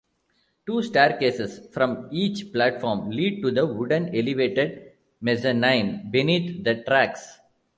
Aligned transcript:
Two 0.65 0.81
staircases 0.81 1.67
from 1.71 2.09
each 2.11 2.51
platform 2.51 3.11
lead 3.11 3.43
to 3.43 3.51
the 3.51 3.67
wooden 3.67 4.07
elevated 4.15 4.93
mezzanine 5.21 6.09
beneath 6.09 6.63
the 6.63 6.81
tracks. 6.83 7.37